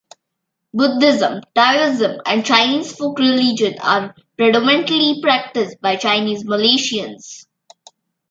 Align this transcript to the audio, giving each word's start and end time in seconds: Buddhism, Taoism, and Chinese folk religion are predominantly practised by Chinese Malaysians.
Buddhism, 0.73 1.41
Taoism, 1.53 2.21
and 2.25 2.43
Chinese 2.43 2.95
folk 2.95 3.19
religion 3.19 3.75
are 3.83 4.15
predominantly 4.35 5.19
practised 5.21 5.79
by 5.79 5.95
Chinese 5.95 6.43
Malaysians. 6.43 7.45